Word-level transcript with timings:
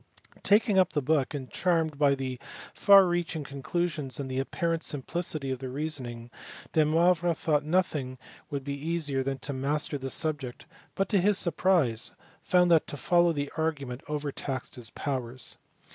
Faking 0.43 0.79
up 0.79 0.93
the 0.93 1.01
book, 1.03 1.35
and 1.35 1.47
charmed 1.51 1.99
by 1.99 2.15
the 2.15 2.39
far 2.73 3.05
reaching 3.05 3.43
conclusions 3.43 4.19
and 4.19 4.31
the 4.31 4.39
apparent 4.39 4.81
simplicity 4.81 5.51
of 5.51 5.59
the 5.59 5.69
reasoning, 5.69 6.31
Demoivre 6.73 7.35
thought 7.35 7.63
nothing 7.63 8.17
would 8.49 8.63
be 8.63 8.73
easier 8.73 9.21
than 9.21 9.37
to 9.37 9.53
master 9.53 9.99
the 9.99 10.09
subject, 10.09 10.65
but 10.95 11.07
to 11.09 11.19
his 11.21 11.37
surprise 11.37 12.13
found 12.41 12.71
that 12.71 12.87
to 12.87 12.97
follow 12.97 13.31
the 13.31 13.51
argument 13.57 14.01
overtaxed 14.09 14.73
his 14.73 14.89
powers. 14.89 15.59